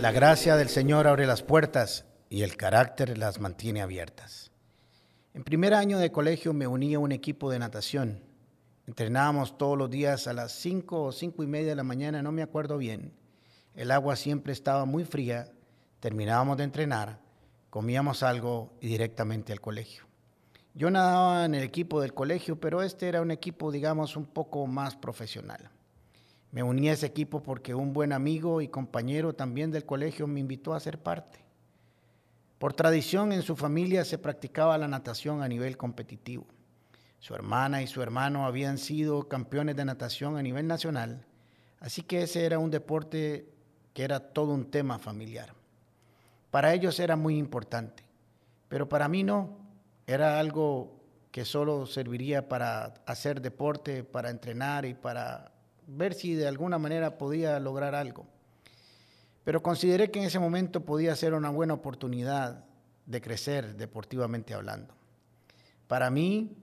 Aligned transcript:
La 0.00 0.12
gracia 0.12 0.56
del 0.56 0.70
Señor 0.70 1.06
abre 1.06 1.26
las 1.26 1.42
puertas 1.42 2.06
y 2.30 2.40
el 2.40 2.56
carácter 2.56 3.18
las 3.18 3.38
mantiene 3.38 3.82
abiertas. 3.82 4.50
En 5.34 5.44
primer 5.44 5.74
año 5.74 5.98
de 5.98 6.10
colegio 6.10 6.54
me 6.54 6.66
uní 6.66 6.94
a 6.94 6.98
un 6.98 7.12
equipo 7.12 7.50
de 7.50 7.58
natación. 7.58 8.22
Entrenábamos 8.86 9.58
todos 9.58 9.76
los 9.76 9.90
días 9.90 10.26
a 10.26 10.32
las 10.32 10.52
5 10.52 11.02
o 11.02 11.12
cinco 11.12 11.42
y 11.42 11.46
media 11.46 11.68
de 11.68 11.76
la 11.76 11.82
mañana, 11.82 12.22
no 12.22 12.32
me 12.32 12.40
acuerdo 12.40 12.78
bien. 12.78 13.12
El 13.74 13.90
agua 13.90 14.16
siempre 14.16 14.54
estaba 14.54 14.86
muy 14.86 15.04
fría, 15.04 15.52
terminábamos 16.00 16.56
de 16.56 16.64
entrenar, 16.64 17.20
comíamos 17.68 18.22
algo 18.22 18.72
y 18.80 18.88
directamente 18.88 19.52
al 19.52 19.60
colegio. 19.60 20.04
Yo 20.72 20.90
nadaba 20.90 21.44
en 21.44 21.54
el 21.54 21.62
equipo 21.62 22.00
del 22.00 22.14
colegio, 22.14 22.58
pero 22.58 22.82
este 22.82 23.06
era 23.06 23.20
un 23.20 23.32
equipo, 23.32 23.70
digamos, 23.70 24.16
un 24.16 24.24
poco 24.24 24.66
más 24.66 24.96
profesional. 24.96 25.68
Me 26.52 26.62
uní 26.62 26.88
a 26.88 26.92
ese 26.92 27.06
equipo 27.06 27.42
porque 27.42 27.74
un 27.74 27.92
buen 27.92 28.12
amigo 28.12 28.60
y 28.60 28.68
compañero 28.68 29.34
también 29.34 29.70
del 29.70 29.86
colegio 29.86 30.26
me 30.26 30.40
invitó 30.40 30.74
a 30.74 30.80
ser 30.80 30.98
parte. 30.98 31.44
Por 32.58 32.74
tradición 32.74 33.32
en 33.32 33.42
su 33.42 33.56
familia 33.56 34.04
se 34.04 34.18
practicaba 34.18 34.76
la 34.76 34.88
natación 34.88 35.42
a 35.42 35.48
nivel 35.48 35.76
competitivo. 35.76 36.46
Su 37.20 37.34
hermana 37.34 37.82
y 37.82 37.86
su 37.86 38.02
hermano 38.02 38.46
habían 38.46 38.78
sido 38.78 39.28
campeones 39.28 39.76
de 39.76 39.84
natación 39.84 40.36
a 40.36 40.42
nivel 40.42 40.66
nacional, 40.66 41.24
así 41.78 42.02
que 42.02 42.22
ese 42.22 42.44
era 42.44 42.58
un 42.58 42.70
deporte 42.70 43.48
que 43.94 44.02
era 44.02 44.20
todo 44.20 44.52
un 44.52 44.70
tema 44.70 44.98
familiar. 44.98 45.54
Para 46.50 46.74
ellos 46.74 46.98
era 46.98 47.16
muy 47.16 47.36
importante, 47.36 48.02
pero 48.68 48.88
para 48.88 49.08
mí 49.08 49.22
no, 49.22 49.58
era 50.06 50.40
algo 50.40 51.00
que 51.30 51.44
solo 51.44 51.86
serviría 51.86 52.48
para 52.48 52.94
hacer 53.06 53.40
deporte, 53.40 54.02
para 54.02 54.30
entrenar 54.30 54.84
y 54.84 54.94
para 54.94 55.49
ver 55.96 56.14
si 56.14 56.34
de 56.34 56.46
alguna 56.46 56.78
manera 56.78 57.18
podía 57.18 57.58
lograr 57.58 57.94
algo. 57.94 58.26
Pero 59.44 59.62
consideré 59.62 60.10
que 60.10 60.20
en 60.20 60.26
ese 60.26 60.38
momento 60.38 60.84
podía 60.84 61.16
ser 61.16 61.34
una 61.34 61.50
buena 61.50 61.74
oportunidad 61.74 62.64
de 63.06 63.20
crecer 63.20 63.76
deportivamente 63.76 64.54
hablando. 64.54 64.94
Para 65.88 66.10
mí 66.10 66.56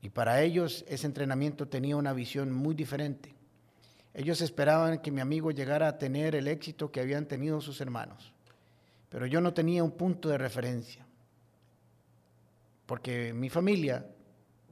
y 0.00 0.08
para 0.08 0.40
ellos 0.42 0.84
ese 0.88 1.06
entrenamiento 1.06 1.68
tenía 1.68 1.96
una 1.96 2.12
visión 2.12 2.52
muy 2.52 2.74
diferente. 2.74 3.34
Ellos 4.14 4.40
esperaban 4.40 5.00
que 5.00 5.10
mi 5.10 5.20
amigo 5.20 5.50
llegara 5.50 5.88
a 5.88 5.98
tener 5.98 6.34
el 6.34 6.48
éxito 6.48 6.90
que 6.90 7.00
habían 7.00 7.26
tenido 7.26 7.60
sus 7.60 7.82
hermanos, 7.82 8.32
pero 9.10 9.26
yo 9.26 9.42
no 9.42 9.52
tenía 9.52 9.84
un 9.84 9.90
punto 9.90 10.30
de 10.30 10.38
referencia, 10.38 11.04
porque 12.86 13.34
mi 13.34 13.50
familia 13.50 14.06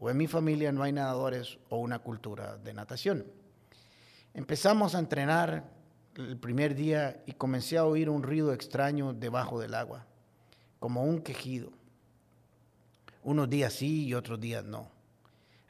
o 0.00 0.08
en 0.08 0.16
mi 0.16 0.26
familia 0.26 0.72
no 0.72 0.82
hay 0.82 0.92
nadadores 0.92 1.58
o 1.68 1.76
una 1.76 1.98
cultura 1.98 2.56
de 2.56 2.72
natación. 2.72 3.43
Empezamos 4.34 4.96
a 4.96 4.98
entrenar 4.98 5.62
el 6.16 6.36
primer 6.36 6.74
día 6.74 7.22
y 7.24 7.34
comencé 7.34 7.78
a 7.78 7.84
oír 7.84 8.10
un 8.10 8.24
ruido 8.24 8.52
extraño 8.52 9.12
debajo 9.12 9.60
del 9.60 9.74
agua, 9.74 10.06
como 10.80 11.04
un 11.04 11.22
quejido. 11.22 11.70
Unos 13.22 13.48
días 13.48 13.72
sí 13.72 14.06
y 14.06 14.14
otros 14.14 14.40
días 14.40 14.64
no. 14.64 14.90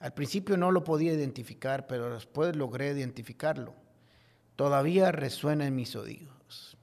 Al 0.00 0.14
principio 0.14 0.56
no 0.56 0.72
lo 0.72 0.82
podía 0.82 1.12
identificar, 1.12 1.86
pero 1.86 2.14
después 2.14 2.56
logré 2.56 2.92
identificarlo. 2.92 3.74
Todavía 4.56 5.12
resuena 5.12 5.66
en 5.66 5.76
mis 5.76 5.94
oídos. 5.94 6.78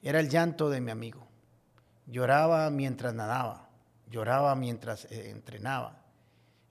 Era 0.00 0.18
el 0.18 0.30
llanto 0.30 0.70
de 0.70 0.80
mi 0.80 0.92
amigo. 0.92 1.28
Lloraba 2.06 2.70
mientras 2.70 3.12
nadaba, 3.12 3.68
lloraba 4.08 4.54
mientras 4.54 5.04
eh, 5.10 5.30
entrenaba 5.30 6.05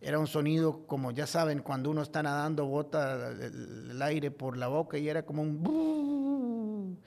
era 0.06 0.20
un 0.20 0.28
sonido 0.28 0.86
como 0.86 1.10
ya 1.10 1.26
saben, 1.26 1.64
cuando 1.64 1.90
uno 1.90 2.04
está 2.04 2.22
nadando 2.22 2.68
bota 2.68 3.32
el, 3.32 4.00
aire 4.04 4.30
por 4.30 4.56
la 4.56 4.68
boca 4.68 5.00
y 5.00 5.10
era 5.10 5.26
como 5.26 5.42
un... 5.42 7.00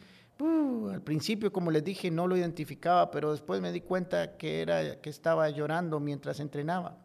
Al 0.92 1.02
principio, 1.02 1.52
como 1.52 1.70
les 1.70 1.84
dije, 1.84 2.10
no 2.10 2.26
lo 2.26 2.36
identificaba, 2.36 3.12
pero 3.12 3.30
después 3.30 3.60
me 3.60 3.70
di 3.70 3.82
cuenta 3.82 4.36
que, 4.36 4.62
era, 4.62 5.00
que 5.00 5.10
estaba 5.10 5.48
llorando 5.48 6.00
mientras 6.00 6.40
entrenaba. 6.40 6.98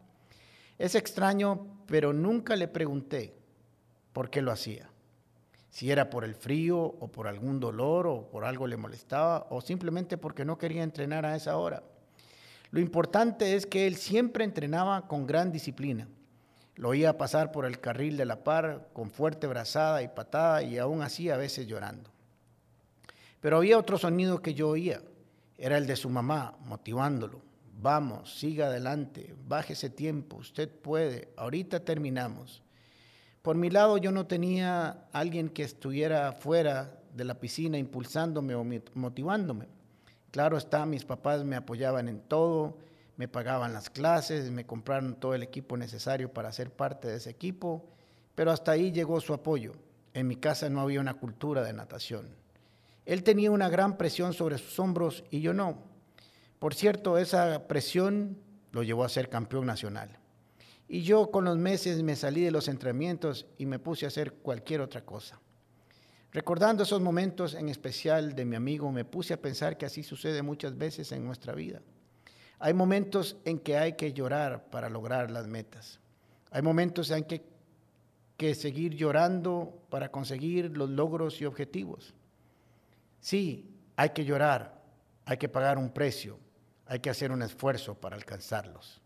Es 0.80 0.96
extraño, 0.96 1.68
pero 1.86 2.12
nunca 2.12 2.56
le 2.56 2.68
pregunté 2.68 3.36
por 4.14 4.32
qué 4.32 4.42
lo 4.42 4.52
hacía. 4.52 4.90
Si 5.70 5.92
era 5.92 6.10
por 6.10 6.24
el 6.24 6.34
frío 6.34 6.80
o 6.80 7.12
por 7.12 7.28
algún 7.28 7.60
dolor 7.60 8.08
o 8.08 8.30
por 8.32 8.46
algo 8.46 8.66
le 8.66 8.78
molestaba 8.78 9.46
o 9.52 9.62
simplemente 9.62 10.18
porque 10.18 10.44
no 10.44 10.58
quería 10.58 10.82
entrenar 10.82 11.24
a 11.24 11.36
esa 11.36 11.56
hora. 11.58 11.84
Lo 12.74 12.80
importante 12.80 13.56
es 13.56 13.68
que 13.68 13.86
él 13.86 13.98
siempre 13.98 14.44
entrenaba 14.44 15.08
con 15.08 15.28
gran 15.28 15.52
disciplina. 15.52 16.08
Lo 16.76 16.90
oía 16.90 17.20
pasar 17.20 17.52
por 17.52 17.68
el 17.68 17.80
carril 17.80 18.18
de 18.18 18.26
la 18.26 18.44
par 18.44 18.90
con 18.94 19.12
fuerte 19.12 19.46
brazada 19.46 20.02
y 20.02 20.08
patada 20.08 20.64
y 20.64 20.80
aún 20.80 21.04
así 21.04 21.30
a 21.30 21.38
veces 21.38 21.68
llorando. 21.68 22.10
Pero 23.42 23.58
había 23.58 23.78
otro 23.78 24.00
sonido 24.00 24.42
que 24.42 24.56
yo 24.56 24.70
oía. 24.70 25.04
Era 25.56 25.78
el 25.78 25.86
de 25.86 25.96
su 25.96 26.10
mamá 26.10 26.58
motivándolo. 26.66 27.42
Vamos, 27.80 28.40
siga 28.40 28.66
adelante, 28.66 29.36
baje 29.48 29.74
ese 29.74 29.92
tiempo, 29.92 30.38
usted 30.38 30.68
puede, 30.68 31.30
ahorita 31.38 31.82
terminamos. 31.82 32.64
Por 33.44 33.56
mi 33.56 33.70
lado 33.70 34.00
yo 34.00 34.12
no 34.12 34.26
tenía 34.26 35.06
alguien 35.12 35.50
que 35.50 35.62
estuviera 35.62 36.32
fuera 36.32 37.00
de 37.14 37.24
la 37.24 37.36
piscina 37.36 37.78
impulsándome 37.78 38.56
o 38.56 38.66
motivándome. 38.96 39.68
Claro 40.34 40.58
está, 40.58 40.88
mis 40.88 41.06
papás 41.06 41.44
me 41.44 41.56
apoyaban 41.56 42.08
en 42.08 42.20
todo, 42.20 42.80
me 43.18 43.28
pagaban 43.28 43.72
las 43.72 43.92
clases, 43.92 44.50
me 44.50 44.66
compraron 44.66 45.14
todo 45.14 45.36
el 45.36 45.44
equipo 45.44 45.78
necesario 45.78 46.34
para 46.34 46.52
ser 46.52 46.72
parte 46.72 47.08
de 47.08 47.18
ese 47.18 47.30
equipo, 47.30 47.86
pero 48.34 48.50
hasta 48.50 48.72
ahí 48.72 48.92
llegó 48.92 49.22
su 49.22 49.36
apoyo. 49.36 49.74
En 50.16 50.28
mi 50.28 50.36
casa 50.36 50.72
no 50.72 50.82
había 50.82 51.02
una 51.02 51.14
cultura 51.14 51.62
de 51.62 51.74
natación. 51.74 52.30
Él 53.06 53.22
tenía 53.22 53.52
una 53.52 53.70
gran 53.70 53.96
presión 53.96 54.34
sobre 54.34 54.58
sus 54.58 54.80
hombros 54.80 55.24
y 55.30 55.42
yo 55.42 55.54
no. 55.54 55.84
Por 56.58 56.74
cierto, 56.74 57.20
esa 57.20 57.68
presión 57.68 58.36
lo 58.72 58.82
llevó 58.82 59.04
a 59.04 59.10
ser 59.10 59.30
campeón 59.30 59.68
nacional. 59.68 60.18
Y 60.88 61.04
yo 61.04 61.30
con 61.30 61.46
los 61.46 61.60
meses 61.60 62.02
me 62.02 62.16
salí 62.16 62.42
de 62.42 62.50
los 62.50 62.70
entrenamientos 62.70 63.46
y 63.60 63.68
me 63.68 63.78
puse 63.78 64.06
a 64.06 64.08
hacer 64.08 64.34
cualquier 64.34 64.82
otra 64.82 65.06
cosa. 65.06 65.40
Recordando 66.34 66.82
esos 66.82 67.00
momentos 67.00 67.54
en 67.54 67.70
especial 67.70 68.34
de 68.34 68.44
mi 68.44 68.56
amigo, 68.56 68.92
me 68.92 69.06
puse 69.06 69.36
a 69.36 69.42
pensar 69.42 69.78
que 69.78 69.86
así 69.86 70.02
sucede 70.02 70.42
muchas 70.42 70.76
veces 70.76 71.12
en 71.12 71.24
nuestra 71.24 71.54
vida. 71.54 71.80
Hay 72.58 72.74
momentos 72.74 73.38
en 73.46 73.60
que 73.60 73.78
hay 73.78 73.94
que 73.94 74.14
llorar 74.14 74.66
para 74.72 74.90
lograr 74.90 75.30
las 75.30 75.46
metas. 75.46 76.00
Hay 76.50 76.64
momentos 76.64 77.12
en 77.12 77.26
que, 77.26 77.44
que 78.36 78.56
seguir 78.56 78.96
llorando 78.96 79.84
para 79.92 80.10
conseguir 80.10 80.76
los 80.76 80.90
logros 80.90 81.40
y 81.40 81.46
objetivos. 81.46 82.16
Sí, 83.22 83.70
hay 83.96 84.10
que 84.10 84.26
llorar, 84.26 84.82
hay 85.26 85.38
que 85.38 85.50
pagar 85.50 85.78
un 85.78 85.92
precio, 85.92 86.40
hay 86.88 87.00
que 87.00 87.12
hacer 87.12 87.32
un 87.32 87.44
esfuerzo 87.44 87.94
para 87.94 88.16
alcanzarlos. 88.16 89.02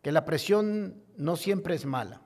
Que 0.00 0.10
la 0.10 0.24
presión 0.24 1.02
no 1.18 1.36
siempre 1.36 1.74
es 1.74 1.84
mala, 1.84 2.22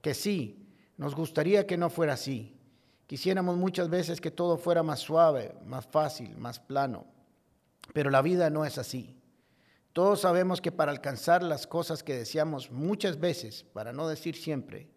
que 0.00 0.14
sí, 0.14 0.66
nos 0.96 1.14
gustaría 1.14 1.66
que 1.66 1.76
no 1.76 1.90
fuera 1.90 2.14
así, 2.14 2.56
Quisiéramos 3.06 3.56
muchas 3.56 3.90
veces 3.90 4.20
que 4.20 4.30
todo 4.30 4.56
fuera 4.56 4.82
más 4.82 5.00
suave, 5.00 5.54
más 5.66 5.86
fácil, 5.86 6.36
más 6.36 6.58
plano, 6.60 7.06
pero 7.92 8.10
la 8.10 8.22
vida 8.22 8.48
no 8.50 8.64
es 8.64 8.78
así. 8.78 9.18
Todos 9.92 10.22
sabemos 10.22 10.62
que 10.62 10.72
para 10.72 10.90
alcanzar 10.90 11.42
las 11.42 11.66
cosas 11.66 12.02
que 12.02 12.16
deseamos 12.16 12.70
muchas 12.70 13.20
veces, 13.20 13.64
para 13.64 13.92
no 13.92 14.08
decir 14.08 14.36
siempre, 14.36 14.88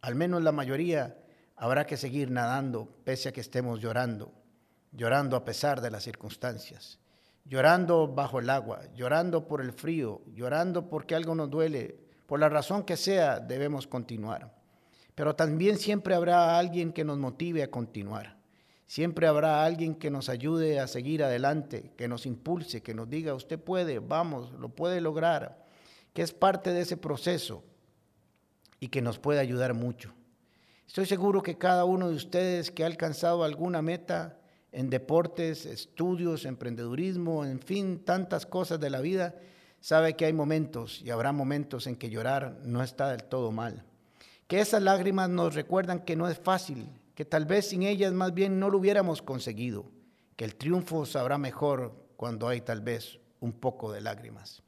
al 0.00 0.14
menos 0.14 0.42
la 0.42 0.52
mayoría, 0.52 1.18
habrá 1.56 1.86
que 1.86 1.96
seguir 1.96 2.30
nadando 2.30 2.88
pese 3.04 3.30
a 3.30 3.32
que 3.32 3.40
estemos 3.40 3.80
llorando, 3.80 4.32
llorando 4.92 5.36
a 5.36 5.44
pesar 5.44 5.80
de 5.80 5.90
las 5.90 6.04
circunstancias, 6.04 7.00
llorando 7.44 8.06
bajo 8.06 8.38
el 8.38 8.48
agua, 8.50 8.82
llorando 8.94 9.48
por 9.48 9.60
el 9.60 9.72
frío, 9.72 10.22
llorando 10.26 10.88
porque 10.88 11.16
algo 11.16 11.34
nos 11.34 11.50
duele, 11.50 11.98
por 12.26 12.38
la 12.38 12.48
razón 12.48 12.84
que 12.84 12.96
sea, 12.96 13.40
debemos 13.40 13.86
continuar. 13.86 14.57
Pero 15.18 15.34
también 15.34 15.78
siempre 15.78 16.14
habrá 16.14 16.56
alguien 16.56 16.92
que 16.92 17.02
nos 17.02 17.18
motive 17.18 17.64
a 17.64 17.72
continuar. 17.72 18.36
Siempre 18.86 19.26
habrá 19.26 19.64
alguien 19.64 19.96
que 19.96 20.12
nos 20.12 20.28
ayude 20.28 20.78
a 20.78 20.86
seguir 20.86 21.24
adelante, 21.24 21.90
que 21.96 22.06
nos 22.06 22.24
impulse, 22.24 22.84
que 22.84 22.94
nos 22.94 23.10
diga, 23.10 23.34
usted 23.34 23.58
puede, 23.58 23.98
vamos, 23.98 24.52
lo 24.52 24.68
puede 24.68 25.00
lograr, 25.00 25.66
que 26.12 26.22
es 26.22 26.32
parte 26.32 26.72
de 26.72 26.82
ese 26.82 26.96
proceso 26.96 27.64
y 28.78 28.86
que 28.86 29.02
nos 29.02 29.18
puede 29.18 29.40
ayudar 29.40 29.74
mucho. 29.74 30.14
Estoy 30.86 31.06
seguro 31.06 31.42
que 31.42 31.58
cada 31.58 31.84
uno 31.84 32.08
de 32.10 32.14
ustedes 32.14 32.70
que 32.70 32.84
ha 32.84 32.86
alcanzado 32.86 33.42
alguna 33.42 33.82
meta 33.82 34.38
en 34.70 34.88
deportes, 34.88 35.66
estudios, 35.66 36.44
emprendedurismo, 36.44 37.44
en 37.44 37.58
fin, 37.58 38.04
tantas 38.04 38.46
cosas 38.46 38.78
de 38.78 38.90
la 38.90 39.00
vida, 39.00 39.34
sabe 39.80 40.14
que 40.14 40.26
hay 40.26 40.32
momentos 40.32 41.02
y 41.02 41.10
habrá 41.10 41.32
momentos 41.32 41.88
en 41.88 41.96
que 41.96 42.08
llorar 42.08 42.60
no 42.62 42.84
está 42.84 43.10
del 43.10 43.24
todo 43.24 43.50
mal 43.50 43.84
que 44.48 44.60
esas 44.60 44.82
lágrimas 44.82 45.30
nos 45.30 45.54
recuerdan 45.54 46.00
que 46.00 46.16
no 46.16 46.28
es 46.28 46.38
fácil, 46.38 46.88
que 47.14 47.24
tal 47.24 47.44
vez 47.44 47.68
sin 47.68 47.84
ellas 47.84 48.12
más 48.12 48.34
bien 48.34 48.58
no 48.58 48.70
lo 48.70 48.78
hubiéramos 48.78 49.22
conseguido, 49.22 49.84
que 50.34 50.44
el 50.44 50.56
triunfo 50.56 51.06
sabrá 51.06 51.38
mejor 51.38 51.94
cuando 52.16 52.48
hay 52.48 52.62
tal 52.62 52.80
vez 52.80 53.20
un 53.38 53.52
poco 53.52 53.92
de 53.92 54.00
lágrimas. 54.00 54.62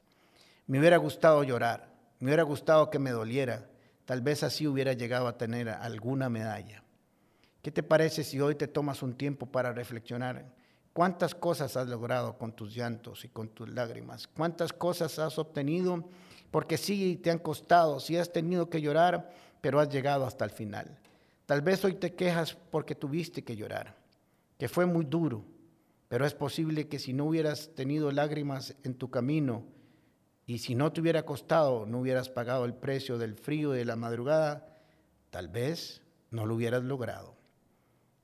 Me 0.67 0.79
hubiera 0.79 0.95
gustado 0.97 1.43
llorar, 1.43 1.93
me 2.19 2.27
hubiera 2.27 2.43
gustado 2.43 2.89
que 2.89 2.99
me 2.99 3.11
doliera, 3.11 3.69
tal 4.05 4.21
vez 4.21 4.43
así 4.43 4.67
hubiera 4.67 4.93
llegado 4.93 5.27
a 5.27 5.37
tener 5.37 5.67
alguna 5.67 6.29
medalla. 6.29 6.83
¿Qué 7.61 7.71
te 7.71 7.83
parece 7.83 8.23
si 8.23 8.39
hoy 8.39 8.55
te 8.55 8.67
tomas 8.67 9.03
un 9.03 9.15
tiempo 9.15 9.47
para 9.47 9.73
reflexionar 9.73 10.45
¿Cuántas 10.93 11.33
cosas 11.33 11.77
has 11.77 11.87
logrado 11.87 12.37
con 12.37 12.51
tus 12.51 12.75
llantos 12.75 13.23
y 13.23 13.29
con 13.29 13.47
tus 13.47 13.69
lágrimas? 13.69 14.27
¿Cuántas 14.27 14.73
cosas 14.73 15.19
has 15.19 15.39
obtenido? 15.39 16.03
Porque 16.51 16.77
sí 16.77 17.15
te 17.15 17.31
han 17.31 17.39
costado, 17.39 18.01
sí 18.01 18.17
has 18.17 18.33
tenido 18.33 18.69
que 18.69 18.81
llorar, 18.81 19.31
pero 19.61 19.79
has 19.79 19.89
llegado 19.89 20.25
hasta 20.25 20.43
el 20.43 20.51
final. 20.51 20.99
Tal 21.45 21.61
vez 21.61 21.85
hoy 21.85 21.93
te 21.93 22.15
quejas 22.15 22.57
porque 22.71 22.95
tuviste 22.95 23.43
que 23.43 23.55
llorar, 23.55 23.95
que 24.57 24.67
fue 24.67 24.85
muy 24.85 25.05
duro, 25.05 25.45
pero 26.07 26.25
es 26.25 26.33
posible 26.33 26.87
que 26.87 26.99
si 26.99 27.13
no 27.13 27.25
hubieras 27.25 27.73
tenido 27.75 28.11
lágrimas 28.11 28.75
en 28.83 28.95
tu 28.95 29.09
camino 29.09 29.63
y 30.45 30.57
si 30.57 30.75
no 30.75 30.91
te 30.91 31.01
hubiera 31.01 31.23
costado, 31.23 31.85
no 31.85 31.99
hubieras 31.99 32.29
pagado 32.29 32.65
el 32.65 32.73
precio 32.73 33.17
del 33.17 33.35
frío 33.35 33.71
de 33.71 33.85
la 33.85 33.95
madrugada, 33.95 34.67
tal 35.29 35.47
vez 35.47 36.01
no 36.31 36.45
lo 36.45 36.55
hubieras 36.55 36.83
logrado. 36.83 37.35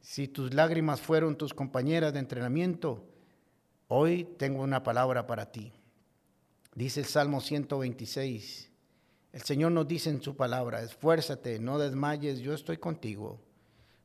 Si 0.02 0.28
tus 0.28 0.54
lágrimas 0.54 1.02
fueron 1.02 1.38
tus 1.38 1.54
compañeras 1.54 2.14
de 2.14 2.20
entrenamiento, 2.20 3.06
hoy 3.88 4.26
tengo 4.38 4.64
una 4.64 4.84
palabra 4.84 5.28
para 5.28 5.52
ti. 5.52 5.74
Dice 6.76 7.02
el 7.02 7.06
Salmo 7.08 7.42
126. 7.42 8.67
El 9.38 9.44
Señor 9.44 9.72
nos 9.72 9.88
dice 9.88 10.10
en 10.10 10.20
su 10.20 10.36
palabra, 10.36 10.82
esfuérzate, 10.82 11.60
no 11.60 11.78
desmayes, 11.78 12.40
yo 12.40 12.56
estoy 12.56 12.78
contigo. 12.78 13.40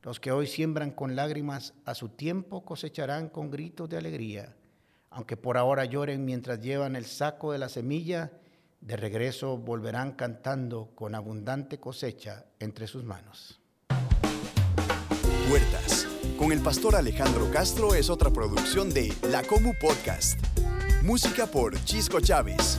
Los 0.03 0.21
que 0.21 0.31
hoy 0.31 0.47
siembran 0.47 0.91
con 0.91 1.17
lágrimas, 1.17 1.73
a 1.87 1.95
su 1.95 2.11
tiempo 2.11 2.67
cosecharán 2.67 3.31
con 3.31 3.51
gritos 3.51 3.89
de 3.89 3.97
alegría. 3.97 4.55
Aunque 5.09 5.39
por 5.39 5.57
ahora 5.57 5.87
lloren 5.87 6.27
mientras 6.27 6.61
llevan 6.61 6.97
el 6.97 7.07
saco 7.07 7.51
de 7.51 7.57
la 7.57 7.71
semilla, 7.71 8.31
de 8.83 8.95
regreso 8.99 9.57
volverán 9.57 10.13
cantando 10.13 10.91
con 10.95 11.15
abundante 11.15 11.81
cosecha 11.81 12.45
entre 12.59 12.87
sus 12.87 13.03
manos. 13.03 13.59
Puertas, 15.49 16.09
con 16.39 16.53
el 16.53 16.61
pastor 16.61 16.95
Alejandro 16.95 17.51
Castro 17.51 17.95
es 17.95 18.11
otra 18.11 18.29
producción 18.29 18.93
de 18.93 19.11
La 19.31 19.43
Comu 19.43 19.73
Podcast. 19.81 20.39
Música 21.03 21.47
por 21.47 21.83
Chisco 21.87 22.21
Chávez. 22.21 22.79